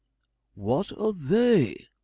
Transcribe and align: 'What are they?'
'What 0.55 0.91
are 0.97 1.13
they?' 1.13 1.75